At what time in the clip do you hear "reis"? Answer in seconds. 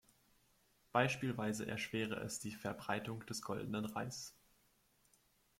3.85-4.35